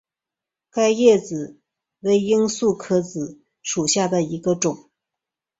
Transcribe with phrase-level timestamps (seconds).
[0.71, 1.59] 刻叶紫
[2.01, 4.89] 堇为罂粟科紫堇属下的一个种。